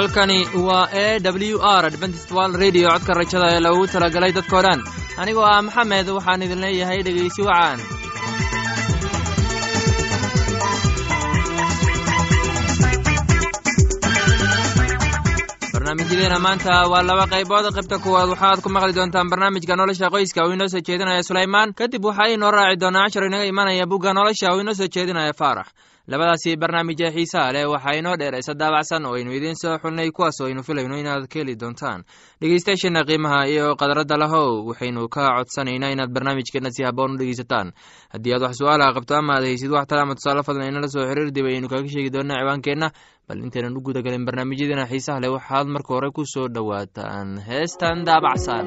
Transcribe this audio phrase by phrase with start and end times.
[0.00, 2.88] halkani waa e w r adventistwal radio.
[2.92, 4.80] Codka rajada ee lagu talagalay dadkoo dhan.
[5.22, 7.78] Anigoo ah maxamed waxaan idin leeyahay dhegaysi wacaan
[15.72, 17.66] barnaamijyadeena maanta waa laba qaybood.
[17.76, 21.74] Qaybta kuwaad waxaad ku maqli doontaan barnaamijka nolosha qoyska uu inoo soo jeedinaya sulaymaan.
[21.74, 25.66] Kadib waxaa inoo raaci doonaa cashar inaga imanaya bugga nolosha uu inoo soo jeedinaya faarax
[26.10, 30.40] labadaasi barnaamij ee xiisaha leh waxaa inoo dheeraysa daabacsan oo aynu idiin soo xulnay kuwaas
[30.40, 32.02] oo aynu filayno inaad ka heli doontaan.
[32.40, 37.72] Dhegeystayaasheena qiimaha iyo qadaradda lahow waxaynu ka codsanaynaa inaad barnaamijkeena si haboon u dhegeysataan
[38.12, 41.06] haddii aad wax su'aalaha qabto ama aad haysid wax tala ama tusaale fadlan inala soo
[41.08, 42.88] xiriir dib ayaynu kaga sheegi doonaa ciwaankeenna
[43.28, 47.38] bal intaynan u gudagalin barnaamijyadeena xiisaha leh waxaad marka hore ku soo dhowaataan.
[47.48, 48.66] Heestan daabacsan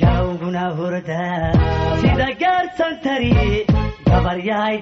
[0.00, 1.22] gawguna hurda
[2.00, 3.32] sida gaarsan tari
[4.08, 4.76] gabaryahay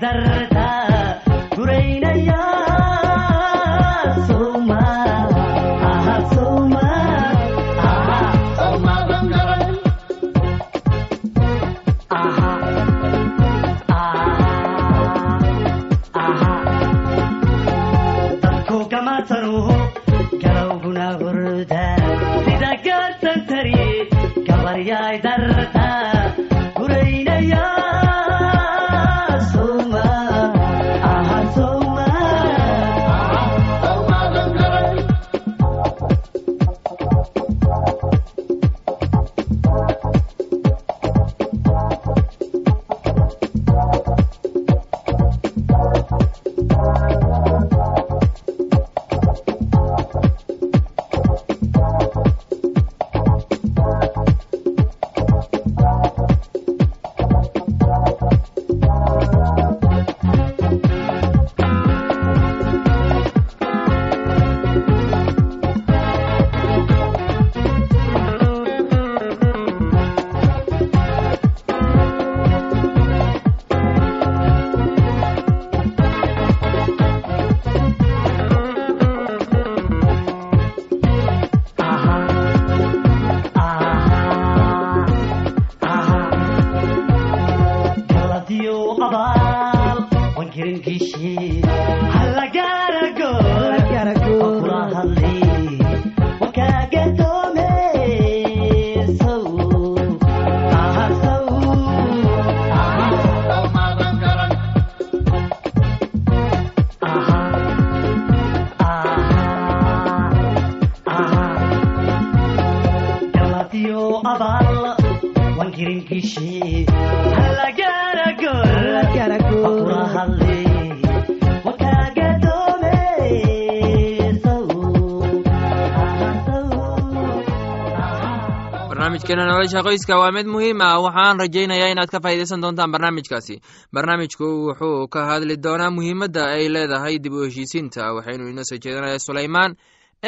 [129.25, 131.01] barnaamijkeena nolosha qoyska waa mid muhiim ah.
[131.03, 133.61] Waxaan rajaynayaa inaad ka faa'iidaysan doontaan barnaamijkaasi.
[133.95, 139.19] Barnaamijku wuxuu ka hadli doonaa muhiimadda ay leedahay dib u heshiisiinta waxaynu inoo soo jeedinaya
[139.19, 139.77] sulaymaan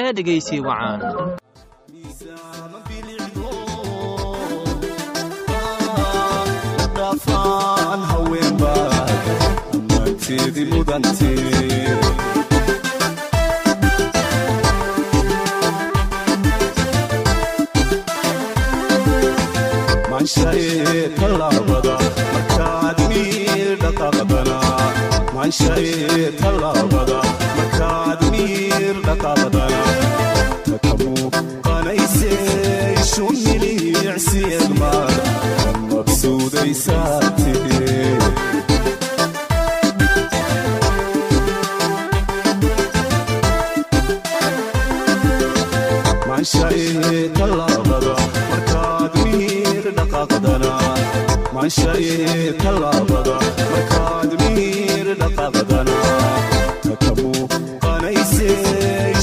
[0.00, 1.00] ee dhegeysi wacaan
[21.20, 21.94] tallaabada
[22.34, 24.58] markaad miir dhaqaaqdana
[25.36, 27.18] manshae tallaabada
[27.58, 29.82] markaad miir dhaqaaqdana
[30.68, 32.32] takamuuqanayse
[33.02, 35.16] ishu milicsi egmaad
[35.90, 38.15] mabsuudaysaatee manshae
[51.66, 53.36] maanshaye tallaabada
[53.70, 55.96] markaad miir dhaqaaqdana
[56.84, 58.50] taka muuqanayse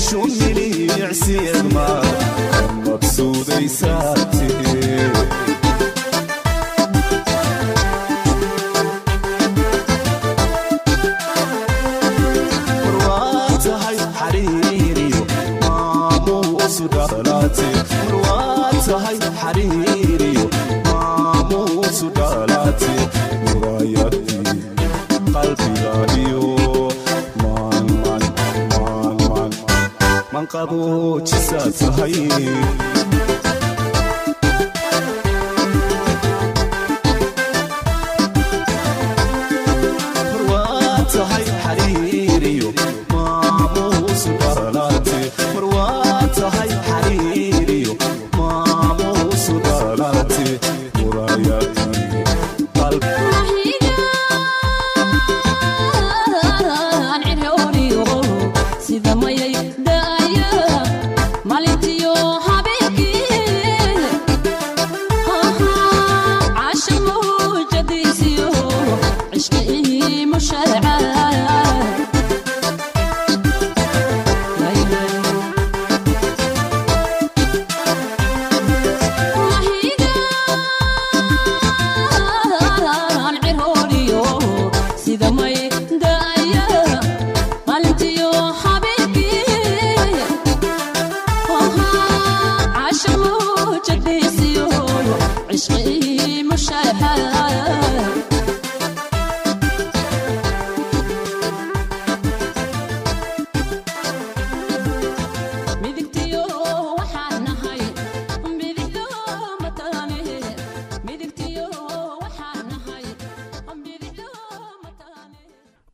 [0.05, 1.87] shunilicsiegma
[2.85, 4.51] mabsuudaysaate
[12.23, 15.21] marwaa tahay xariiriyo
[30.53, 33.12] man qaboojisaa tahay marwaa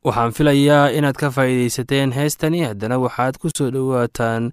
[0.05, 2.61] waxaan filayaa inaad ka faa'iidaysateen heestani.
[2.69, 4.51] Haddana waxaad ku soo dhowaataan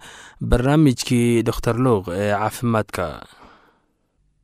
[0.50, 3.06] barnaamijkii doktor luuq ee caafimaadka.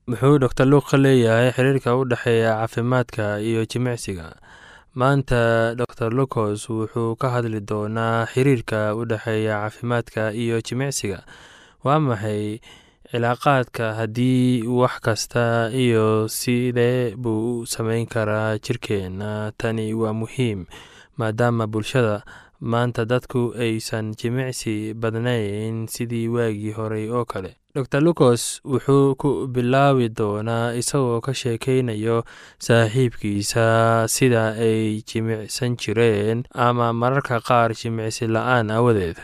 [0.08, 4.28] Muxuu doktor luuq ka leeyahay xiriirka u dhexeeya caafimaadka iyo jimicsiga?
[4.94, 11.20] Maanta dor lucos wuxuu ka hadli doonaa xiriirka u dhexeeya caafimaadka iyo jimicsiga.
[11.84, 12.60] Waa maxay
[13.10, 19.52] cilaaqaadka haddii wax kasta iyo sidee buu u sameyn karaa jirkeenna?
[19.58, 20.66] Tani waa muhiim
[21.18, 22.22] maadaama bulshada
[22.60, 27.56] maanta dadku aysan jimicsi badnayn sidii waagii horey oo kale.
[27.74, 32.22] Dor lucos wuxuu ku bilaabi doonaa isagoo ka sheekeynayo
[32.60, 33.64] saaxiibkiisa
[34.08, 39.16] sida ay jimicsan jireen ama mararka qaar jimicsi la'aan awadeed.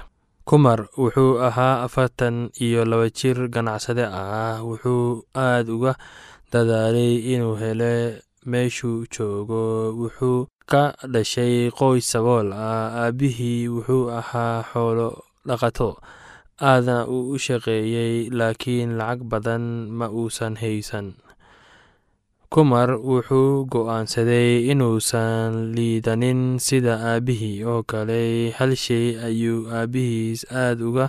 [0.49, 5.93] Kumar wuxuu ahaa afartan iyo laba jir ganacsade ah wuxuu aad uga
[6.53, 10.83] dadaalay inuu hele meeshuu joogo wuxuu ka
[11.13, 12.53] dhashay qoys sabool.
[12.53, 15.09] Ah aabbihii wuxuu ahaa xoolo
[15.49, 15.91] dhaqato.
[16.71, 19.65] Aadna uu u shaqeeyey laakiin lacag badan
[19.99, 21.15] ma uusan haysan.
[22.53, 31.07] Kumar wuxuu go'aansaday inuusan liidanin sida aabbihii oo kale hal shay ayuu aabbihiis aad uga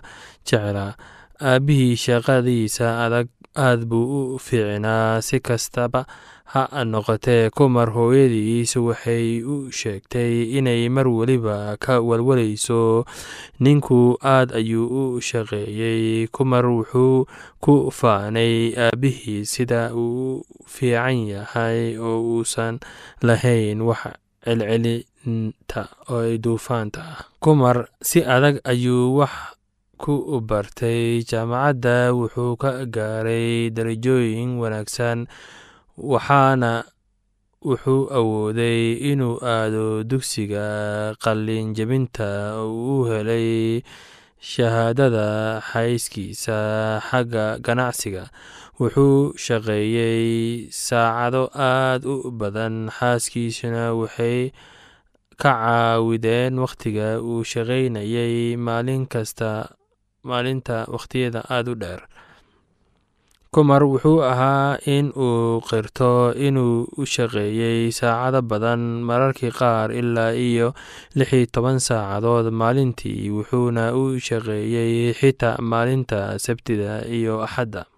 [0.48, 0.94] jeclaa.
[1.40, 6.06] Aabbihii shaqadiisa adag aad buu u fiicnaa si kastaba
[6.54, 13.06] ha noqotee kumar hooyadiis waxay u sheegtay inay mar weliba ka walwalayso.
[13.62, 16.28] Ninku aad ayuu u shaqeeyey.
[16.34, 17.26] Kumar wuxuu
[17.62, 22.80] ku faanay aabbihii sida uu fiican yahay oo uusan
[23.22, 25.82] lahayn wax celcelinta
[26.42, 27.20] duufaanta ah.
[27.40, 29.32] Kumar si adag ayuu wax
[30.02, 30.14] ku
[30.50, 35.28] bartay jaamacadda wuxuu ka gaaray darajooyin wanaagsan
[36.12, 36.72] waxaana
[37.70, 40.66] wuxuu awooday inuu aado dugsiga
[41.24, 43.84] qalin u helay
[44.52, 46.58] shahaadada xayskiisa
[47.10, 48.24] xagga ganacsiga.
[48.80, 54.56] Wuxuu shaqeeyey saacado aad u badan xaaskiisuna waxay
[55.42, 59.52] ka caawideen wakhtiga uu shaqaynayay maalin kasta
[60.30, 62.02] maalinta wakhtiyada aada u dheer.
[63.54, 66.10] Kumar wuxuu ahaa in uu qirto
[66.48, 70.68] inuu u shaqeeyey saacado badan mararkii qaar ilaa iyo
[71.18, 77.89] lix iyo toban saacadood maalintii wuxuuna u shaqeeyey xitaa maalinta sabtida iyo axadda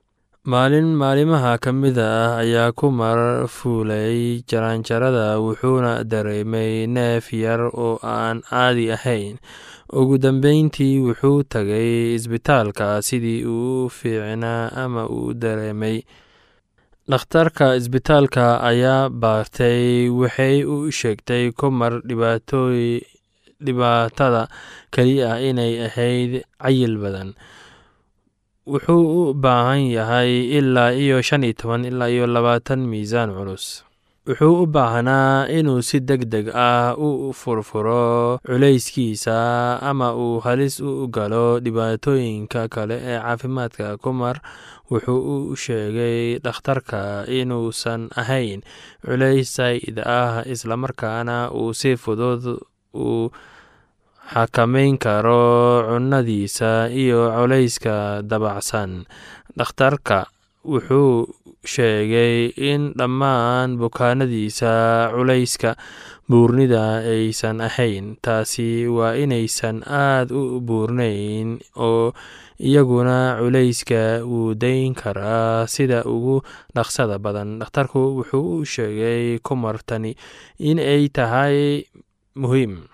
[0.43, 8.41] maalin maalimaha ka mida ah ayaa kumar fuulay jaraanjarada wuxuuna dareemay neef yar oo aan
[8.49, 9.37] caadi ahayn.
[9.93, 16.01] Ugu dambeyntii wuxuu tagay isbitaalka sidii uu fiicnaa ama uu dareemay.
[17.05, 22.01] Dhakhtarka isbitaalka ayaa baartay waxay u sheegtay kumar
[23.61, 24.47] dhibaatada
[24.89, 27.37] keliya ah inay ahayd cayil badan
[28.71, 33.83] wuxuu u baahan yahay ilaa iyo shan iyo toban ilaa iyo labaatan miisaan culus.
[34.27, 39.35] Wuxuu u baahnaa inuu si deg deg ah u furfuro culayskiisa
[39.81, 43.97] ama uu halis u galo dhibaatooyinka kale ee caafimaadka.
[43.97, 44.37] Kumar
[44.91, 48.61] wuxuu u sheegay dhakhtarka inuusan ahayn
[49.05, 52.43] culays saa'id ah islamarkaana uu si fudud
[52.93, 53.31] u
[54.31, 59.03] xakameyn karo cunnadiisa iyo culayska dabacsan.
[59.57, 60.31] Dhakhtarka
[60.63, 61.27] wuxuu
[61.67, 65.75] sheegay in dhammaan bukaanadiisa culayska
[66.29, 68.15] buurnida aysan ahayn.
[68.23, 72.13] Taasi waa inaysan aad u buurnayn oo
[72.55, 76.39] iyaguna culayska wuu dayn karaa sida ugu
[76.75, 77.59] dhaqsada badan.
[77.59, 80.15] Dhakhtarku wuxuu u sheegay kumartani
[80.63, 81.83] in ay tahay
[82.39, 82.87] muhiim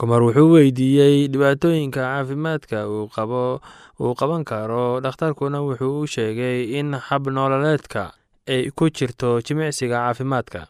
[0.00, 5.00] kumar wuxuu weydiiyey dhibaatooyinka caafimaadka uu qaban karo.
[5.04, 8.12] Dhakhtarkuna wuxuu u sheegay in hab nololeedka
[8.48, 10.60] ay ku jirto jimicsiga caafimaadka.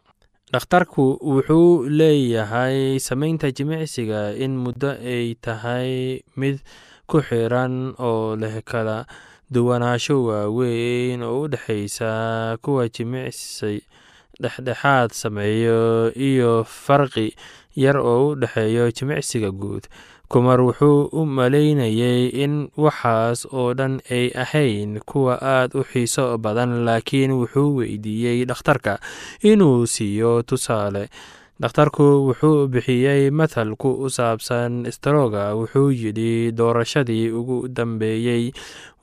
[0.52, 6.58] Dhakhtarku wuxuu leeyahay sameynta jimicsiga in muddo ay tahay mid
[7.06, 9.06] ku xiran oo leh kala
[9.50, 13.82] duwanaansho waaweyn oo u dhexeysa kuwa jimicsi
[14.42, 17.34] dhexdhexaad sameeyo iyo farqi
[17.76, 19.84] yar oo u dhexeeyo jimicsiga guud.
[20.30, 26.84] Kumar wuxuu u maleynayay in waxaas oo dhan ay ahayn kuwa aad u xiiso badan
[26.86, 28.98] laakiin wuxuu weydiiyey dhakhtarka
[29.42, 31.08] inuu siiyo tusaale.
[31.60, 38.52] Dhakhtarku wuxuu bixiyey mathal ku saabsan strooga wuxuu yidhi doorashadii ugu dambeeyey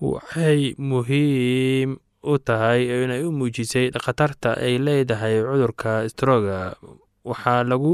[0.02, 1.98] waxay muhiim
[2.32, 6.60] u tahay inay u muujisay khatarta ay leedahay cudurka strooga
[7.30, 7.94] waxaa lagu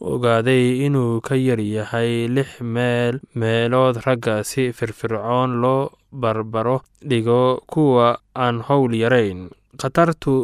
[0.00, 5.90] ogaaday inuu ka yar yahay lix meel meelood ragga si firfircoon loo
[6.22, 6.76] barbaro
[7.10, 9.40] dhigo kuwa aan howl yarayn
[9.80, 10.34] khatartu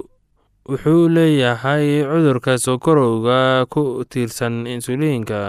[0.68, 5.40] wuxuu leeyahay cudurka sokorowga ku tiirsan insuliinka.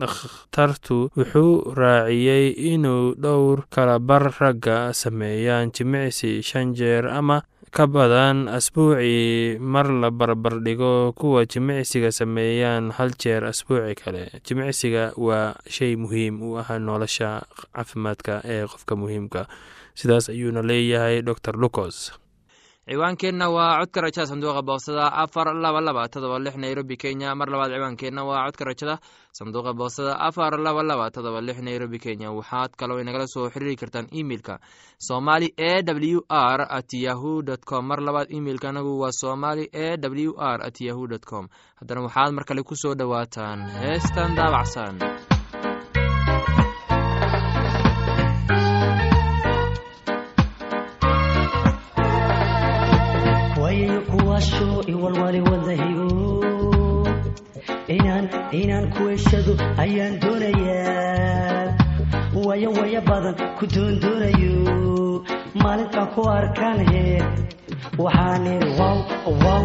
[0.00, 8.46] Dhakhtartu wuxuu raaciyey inuu dhowr kala bar ragga sameeyaan jimicsi shan jeer ama ka badan
[8.50, 14.30] asbuucii mar la barbar dhigo kuwa jimicsiga sameeyaan hal jeer asbuuci kale.
[14.46, 19.46] Jimicsiga waa shay muhiim u ah nolosha caafimaadka ee qofka muhiimka.
[19.94, 22.10] Sidaas ayuuna leeyahay dor lucos
[22.88, 27.34] ciwaankeenna waa codka rajada sanduuqa boosada afar laba laba todoba lix nairobi kenya.
[27.34, 28.98] Mar labaad ciwaankeenna waa codka rajada
[29.32, 32.28] sanduuqa boosada afar laba laba todoba lix nairobi kenya.
[32.30, 34.58] Waxaad kaloo inagala soo xiriiri kartaan emeilka
[34.98, 37.86] somali e w r at yahu dt com.
[37.88, 41.48] Mar labaad imeilka anagu waa somali e w r at yahu dt com.
[41.80, 45.00] Haddana waxaad mar kale ku soo dhowaataan heestan daabacsan
[54.44, 56.08] wayayo kuwaasho iwalwali wadahiyo
[58.52, 61.76] inaan ku heshado ayaan doonayaa
[62.46, 65.24] waya waya badan ku doondoonayo
[65.54, 67.24] maalintaan ku arkaan heer
[67.98, 68.46] waxaan
[68.78, 68.98] wow
[69.44, 69.64] wow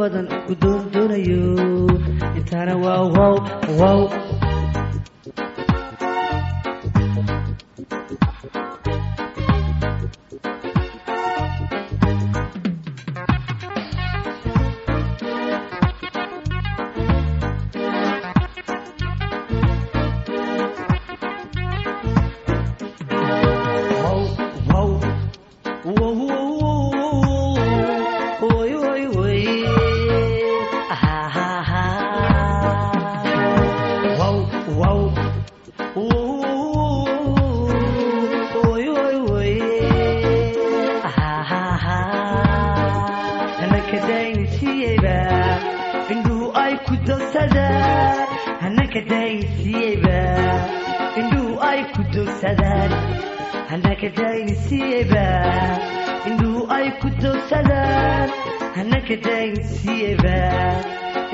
[0.00, 0.26] badan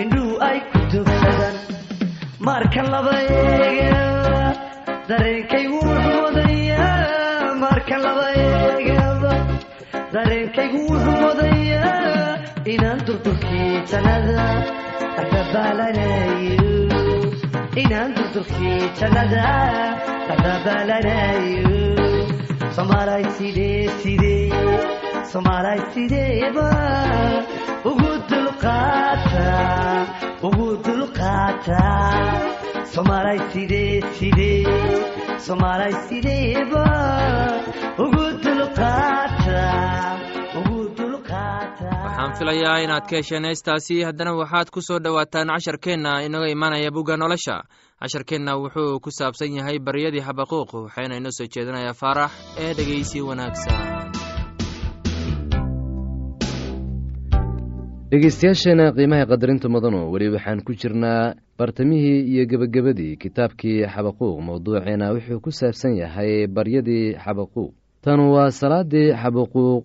[0.03, 1.55] indhuhu ay ku dogsadaan
[2.47, 4.45] marka laba eegaba
[5.11, 9.33] dareenkaygu wuxuu wadayaa marka laba eegaba
[10.15, 12.31] dareenkaygu wuxuu wadayaa
[12.75, 14.47] inaan durdurkii jannada
[15.21, 16.75] ardabaalanayo
[17.83, 19.45] inaan durdurkii jannada
[20.33, 21.81] ardabaalanayo
[22.77, 24.51] soomaalay sidee sidee
[25.33, 26.69] soomaalay sideeba
[27.91, 29.47] ugu dulqaata
[30.49, 31.83] ugu dulqaata
[32.95, 34.65] soomaalay sidee sidee
[35.47, 36.85] soomaalay sideeba
[38.05, 38.25] ugu
[42.27, 43.45] waxaan filayaa inaad ka hesheen
[44.05, 47.63] haddana waxaad ku soo dhowaataan casharkeenna inaga imanaya bugga nolosha.
[48.03, 53.79] Casharkeenna wuxuu ku saabsan yahay baryadii xabaquuq waxayna inoo soo jeedinayaa faarax ee dhegeysi wanaagsan.
[58.11, 65.41] Dhegeystayaasheena qiimaha qadarinta mudanu weli waxaan ku jirnaa bartamihii iyo gebagabadii kitaabkii xabaquuq mowduuceena wuxuu
[65.41, 67.71] ku saabsan yahay baryadii xabaquuq
[68.03, 69.85] tan waa salaadii xabaquuq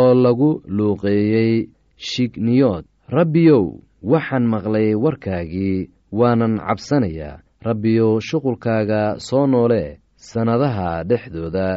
[0.00, 1.52] oo lagu luuqeeyey
[2.10, 2.84] shigniyood
[3.16, 3.64] rabbiyow
[4.12, 9.98] waxaan maqlay warkaagii waanan cabsanayaa rabbiyow shuqulkaaga soo noolee
[10.30, 11.68] sannadaha dhexdooda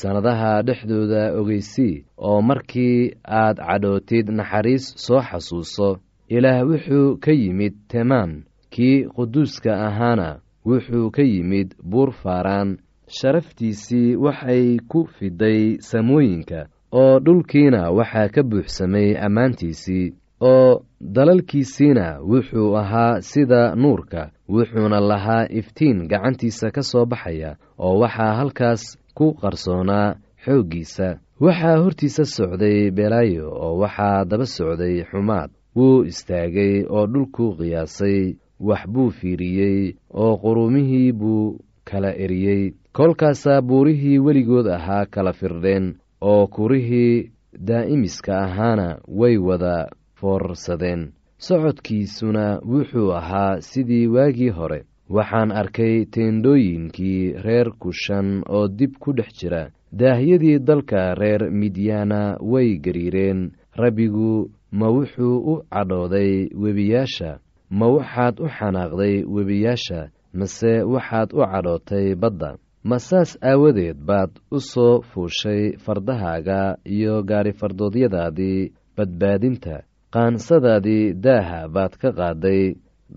[0.00, 2.98] sannadaha dhexdooda ogeysii oo markii
[3.42, 5.90] aad cadhootid naxariis soo xasuuso.
[6.36, 8.32] Ilaah wuxuu ka yimid temaan
[8.74, 10.28] kii quduuska ahaana
[10.68, 12.70] wuxuu ka yimid buur faaraan.
[13.16, 16.60] Sharaftiisii waxay ku fiday samooyinka
[16.92, 26.08] oo dhulkiina waxaa ka buuxsamay ammaantiisii oo dalalkiisiina wuxuu ahaa sida nuurka wuxuuna lahaa iftiin
[26.10, 28.82] gacantiisa ka soo baxaya oo waxaa halkaas
[29.14, 31.08] ku qarsoonaa xooggiisa.
[31.40, 35.50] Waxaa hortiisa socday belaayo oo waxaa daba socday xumaad.
[35.76, 42.72] Wuu istaagay oo dhulku qiyaasay wax buu fiiriyey oo qurumihii buu kala eriyey.
[42.92, 45.94] Kolkaasaa buurihii weligood ahaa kala firdheen
[46.32, 47.30] oo kurihii
[47.68, 48.88] daa'imiska ahaana
[49.20, 49.76] way wada
[50.18, 51.02] foorsadeen.
[51.38, 54.84] Socodkiisuna wuxuu ahaa sidii waagii hore.
[55.16, 59.70] Waxaan arkay teendhooyinkii reer kushan oo dib ku dhex jira.
[59.92, 63.40] Daahyadii dalka reer midyaana way gariireen.
[63.76, 67.38] Rabbigu ma wuxuu u cadhooday webiyaasha?
[67.70, 70.00] Ma waxaad u xanaaqday webiyaasha?
[70.32, 72.56] Mase waxaad u cadhootay badda
[72.88, 76.60] ma saas aawadeed baad u soo fuushay fardahaaga
[76.96, 79.76] iyo gaarifardoodyadaadii badbaadinta
[80.14, 82.62] qaansadaadii daaha baad ka qaaday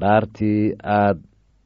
[0.01, 1.17] dhaartii aad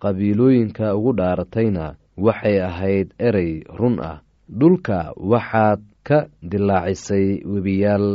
[0.03, 1.85] qabiilooyinka ugu dhaaratayna
[2.25, 4.17] waxay ahayd erey run ah.
[4.59, 4.97] Dhulka
[5.31, 6.17] waxaad ka
[6.51, 8.07] dilaacisay webiyaal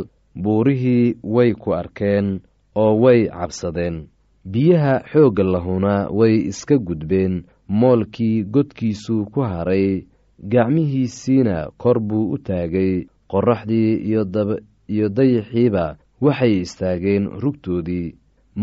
[0.42, 2.26] buurihii way ku arkeen
[2.82, 3.96] oo way cabsadeen.
[4.52, 7.34] Biyaha xoogga lahuna way iska gudbeen
[7.68, 10.04] moolkii godkiisuu ku haray
[10.52, 12.92] gacmihiisiina kor buu u taagay
[13.30, 13.90] qorraxdii
[14.92, 18.14] iyo dayaxiiba waxay istaageen rugtoodii.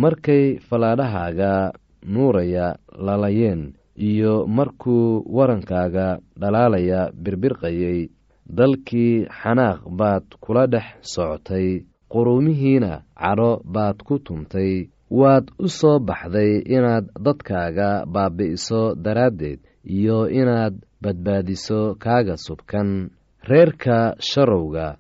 [0.01, 1.71] Markay fallaadhahaaga
[2.13, 2.67] nuuraya
[3.05, 3.61] lalayeen
[4.09, 6.07] iyo markuu warankaaga
[6.39, 8.09] dhalaalaya birbirqayay
[8.57, 11.67] dalkii xanaaq baad kula dhex socotay
[12.11, 12.91] quruumihiina
[13.21, 14.73] cadho baad ku tumtay
[15.09, 19.59] waad u soo baxday inaad dadkaaga baabi'iso daraaddeed
[19.97, 23.09] iyo inaad badbaadiso kaaga subkan.
[23.49, 24.97] Reerka sharowga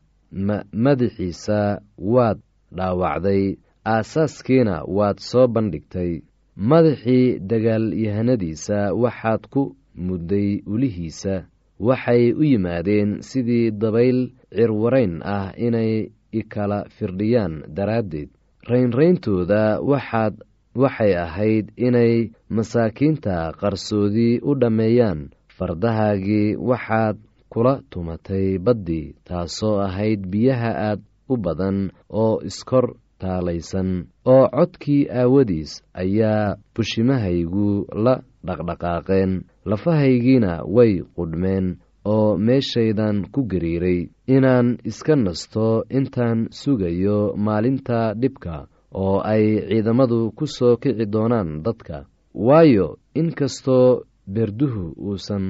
[0.83, 2.39] madaxiisa waad
[2.77, 3.43] dhaawacday
[3.85, 6.21] aasaaskiina waad soo bandhigtay.
[6.55, 11.45] Madaxii dagaalyahanadiisa waxaad ku mudday ulihiisa.
[11.79, 14.19] Waxay u yimaadeen sidii dabayl
[14.55, 18.29] cirwarayn ah inay ikala firdhiyaan daraaddeed
[18.69, 20.33] raynrayntooda waxaad
[20.81, 22.15] waxay ahayd inay
[22.49, 25.19] masaakiinta qarsoodii u dhammeeyaan.
[25.57, 27.17] Fardahaagii waxaad
[27.49, 31.77] kula tumatay baddii taasoo ahayd biyaha aad u badan
[32.09, 32.85] oo iskor
[33.21, 33.89] taalaysan
[34.33, 35.71] oo codkii aawadiis
[36.03, 37.69] ayaa bushimahaygu
[38.03, 38.15] la
[38.47, 39.31] dhaqdhaqaaqeen.
[39.65, 41.77] Lafahaygiina way qudhmeen
[42.13, 43.99] oo meeshaydan ku gariiray
[44.35, 48.55] inaan iska nasto intaan sugayo maalinta dhibka
[49.01, 51.97] oo ay ciidamadu ku soo kici doonaan dadka.
[52.47, 52.87] Waayo
[53.19, 55.45] inkastoo berduhu uusan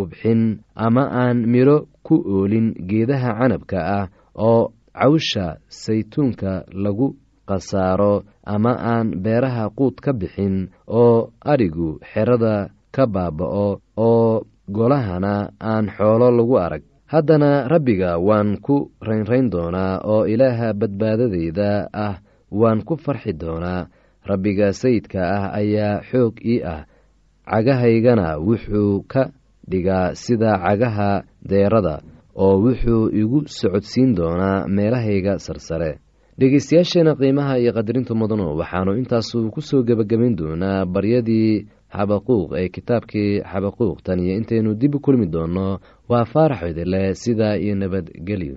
[0.00, 0.42] ubxin
[0.74, 4.06] ama aan midho ku oolin geedaha canabka ah
[4.48, 4.62] oo
[4.98, 6.52] cawsha saytuunka
[6.84, 7.08] lagu
[7.48, 8.14] khasaaro
[8.54, 10.56] ama aan beeraha quud ka bixin
[11.00, 12.56] oo adhigu xerada
[12.94, 13.68] ka baaba'o
[14.08, 16.82] oo golahana aan xoolo lagu arag.
[17.06, 22.18] Haddana rabbiga waan ku raynrayn doonaa oo ilaaha badbaadadayda ah
[22.50, 23.86] waan ku farxi doonaa.
[24.26, 26.82] Rabbiga sayidka ah ayaa xoog ii ah.
[27.46, 29.30] Cagahaygana wuxuu ka
[29.70, 32.02] dhigaa sida cagaha deerada
[32.34, 36.02] oo wuxuu igu socodsiin doonaa meelahayga sarsare.
[36.38, 43.40] Dhegeystayaasheena qiimaha iyo qadarinta mudano waxaanu intaasu ku soo gebagabayn doonaa baryadii xabaquuq ee kitaabkii
[43.52, 48.56] xabaquuq tan iyo intaynu dib u kulmi doonno waa faarax idile sidaa iyo nabadgelyo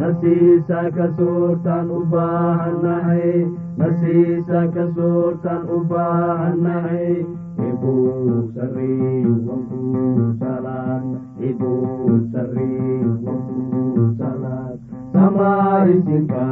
[0.00, 3.46] nasiisa ka suurtaan u baahannahay
[3.80, 7.24] nasiisa ka suurtaan u baahannahay
[7.68, 11.04] ibuu sariyu wankuu salaad
[11.50, 14.78] ibuu sariyu wankuu salaad
[15.14, 16.46] samaa isinka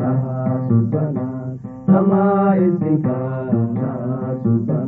[0.00, 1.56] lahaa subanaad
[1.92, 3.18] samaa isinka
[3.78, 4.87] lahaa subanaad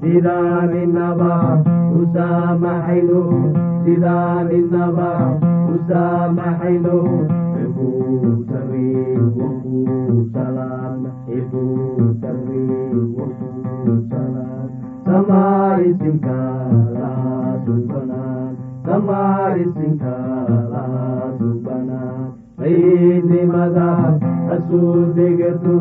[0.00, 1.32] sama sidaaninaba
[1.98, 3.22] u saamaxayno
[3.84, 5.10] sidaaninaba
[5.72, 6.96] u saamaxayno
[16.96, 18.52] lahaa subanaan
[18.86, 20.14] samaa isinka
[20.72, 22.19] lahaa subanaan
[22.60, 23.86] sayidnimada
[24.48, 25.76] hasuu degato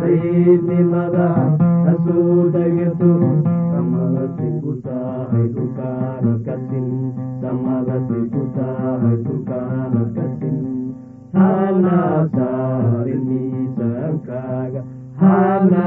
[0.00, 1.26] sayidnimada
[1.86, 3.10] hasuu degato
[3.72, 6.88] samadasi ku tahay dhulkaana ka sin
[7.44, 10.58] samadasi ku tahay dhulkaana ka sin
[11.36, 11.98] hana
[12.36, 14.82] saarin miisaankaaga
[15.24, 15.86] hana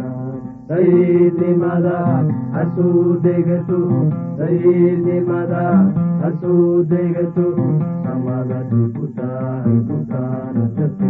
[8.95, 11.09] ku tahay sultaana dadku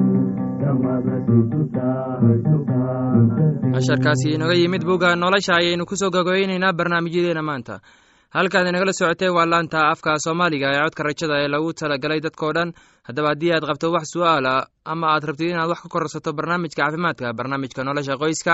[0.62, 7.42] samadasi ku tahay sultaana dadku casharkaasi inaga yimid bugga nolosha ayaynu ku soo gogoynaynaa barnaamijyadeena
[7.50, 7.76] maanta.
[8.36, 12.70] Halkaad inagala socoteen waa laanta afka soomaaliga ee codka rajada ee lagu talagalay dadkao dhan.
[13.08, 14.54] Haddaba haddii aad qabto wax su'aala
[14.86, 18.54] ama aad rabtid inaad wax ka korsato barnaamijka caafimaadka barnaamijka nolosha qoyska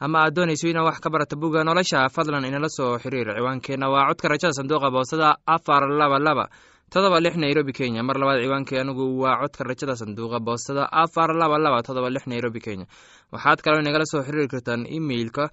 [0.00, 4.08] ama aad doonayso inaad wax ka barato bugga nolosha fadlan inala soo xiriir ciwaankeenna waa
[4.08, 6.46] codka rajada sanduuqa boosada afar laba laba
[6.90, 8.02] todoba lix nairobi kenya.
[8.02, 12.60] Mar labaad ciwaankii anigu waa codka rajada sanduuqa boostada afar laba laba todoba lix nairobi
[12.60, 12.86] kenya.
[13.32, 15.50] Waxaad kaloo inagala soo xiriiri kartaan emeilka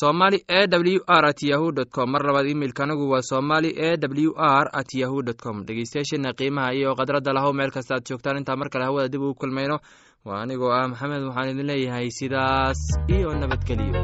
[0.00, 2.10] somali e w r at yahu dt com.
[2.10, 5.62] Mar labaad imeilka anigu waa somali e w r at yahu dt com.
[5.66, 8.36] Dhegeystayaasheena qiimaha iyo khadradda lahow meel kasta aad joogtaan.
[8.42, 9.78] Intaa mar kale hawada dib ugu kulmayno
[10.26, 12.80] waa anigoo ah maxamed waxaan idin leeyahay sidaas
[13.16, 14.00] iyo nabadgeliyo